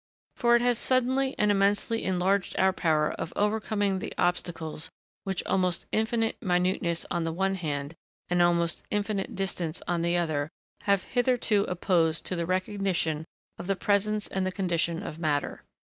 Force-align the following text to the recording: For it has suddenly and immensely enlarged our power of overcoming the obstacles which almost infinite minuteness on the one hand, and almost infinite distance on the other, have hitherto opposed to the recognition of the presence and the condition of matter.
For 0.35 0.55
it 0.55 0.63
has 0.63 0.79
suddenly 0.79 1.35
and 1.37 1.51
immensely 1.51 2.03
enlarged 2.03 2.55
our 2.57 2.73
power 2.73 3.11
of 3.11 3.31
overcoming 3.35 3.99
the 3.99 4.11
obstacles 4.17 4.89
which 5.25 5.43
almost 5.45 5.85
infinite 5.91 6.41
minuteness 6.41 7.05
on 7.11 7.23
the 7.23 7.31
one 7.31 7.53
hand, 7.53 7.93
and 8.27 8.41
almost 8.41 8.81
infinite 8.89 9.35
distance 9.35 9.79
on 9.87 10.01
the 10.01 10.17
other, 10.17 10.49
have 10.85 11.03
hitherto 11.03 11.65
opposed 11.65 12.25
to 12.25 12.35
the 12.35 12.47
recognition 12.47 13.25
of 13.59 13.67
the 13.67 13.75
presence 13.75 14.27
and 14.27 14.43
the 14.43 14.51
condition 14.51 15.03
of 15.03 15.19
matter. 15.19 15.61